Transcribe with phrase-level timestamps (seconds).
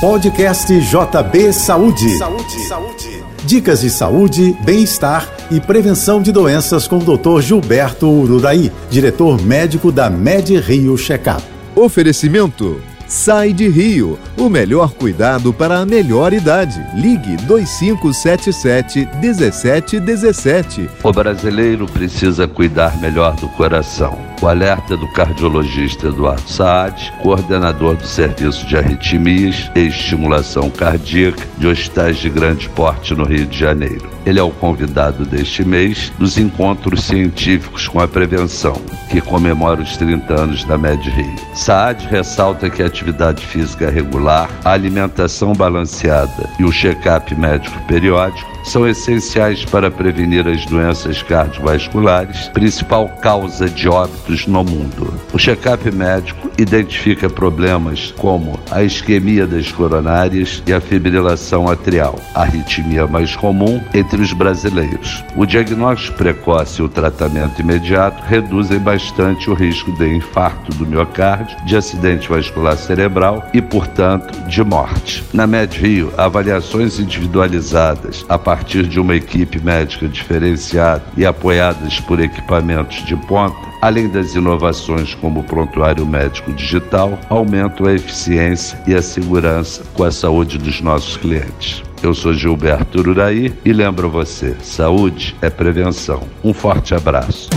[0.00, 2.16] Podcast JB Saúde.
[2.16, 2.58] Saúde.
[2.66, 3.24] Saúde.
[3.44, 7.42] Dicas de saúde, bem-estar e prevenção de doenças com o Dr.
[7.42, 11.42] Gilberto Ururaí, diretor médico da Med Rio Checkup.
[11.76, 16.82] Oferecimento Sai de Rio, o melhor cuidado para a melhor idade.
[16.94, 20.88] Ligue 2577 1717.
[21.02, 24.18] O brasileiro precisa cuidar melhor do coração.
[24.40, 31.66] O alerta do cardiologista Eduardo Saad, coordenador do Serviço de Arritmias e Estimulação Cardíaca de
[31.66, 34.08] hospitais de grande porte no Rio de Janeiro.
[34.24, 38.74] Ele é o convidado deste mês dos encontros científicos com a prevenção,
[39.10, 41.36] que comemora os 30 anos da Med Rio.
[41.54, 48.48] Saad ressalta que a atividade física regular, a alimentação balanceada e o check-up médico periódico
[48.64, 55.12] são essenciais para prevenir as doenças cardiovasculares, principal causa de óbitos no mundo.
[55.32, 62.42] O check-up médico identifica problemas como a isquemia das coronárias e a fibrilação atrial, a
[62.42, 65.24] arritmia mais comum entre os brasileiros.
[65.36, 71.56] O diagnóstico precoce e o tratamento imediato reduzem bastante o risco de infarto do miocárdio,
[71.64, 75.24] de acidente vascular cerebral e, portanto, de morte.
[75.32, 83.04] Na MedRio, avaliações individualizadas a partir de uma equipe médica diferenciada e apoiadas por equipamentos
[83.04, 89.02] de ponta, além das inovações como o prontuário médico digital, aumentam a eficiência e a
[89.02, 91.82] segurança com a saúde dos nossos clientes.
[92.02, 96.22] Eu sou Gilberto Ururaí e lembro você: saúde é prevenção.
[96.42, 97.50] Um forte abraço.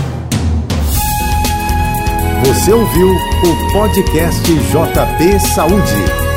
[2.46, 6.33] Você ouviu o podcast JP Saúde.